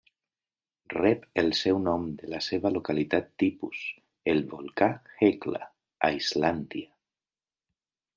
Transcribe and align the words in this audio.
Rep 0.93 1.25
el 1.41 1.51
seu 1.57 1.81
nom 1.87 2.07
de 2.21 2.29
la 2.31 2.39
seva 2.45 2.71
localitat 2.77 3.27
tipus, 3.43 3.83
el 4.33 4.41
volcà 4.55 4.89
Hekla, 5.27 5.61
a 6.09 6.11
Islàndia. 6.21 6.91